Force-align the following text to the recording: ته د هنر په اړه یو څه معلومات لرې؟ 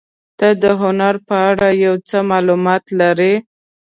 ته 0.39 0.47
د 0.61 0.63
هنر 0.81 1.15
په 1.27 1.35
اړه 1.49 1.67
یو 1.85 1.95
څه 2.09 2.17
معلومات 2.31 2.83
لرې؟ 2.99 3.33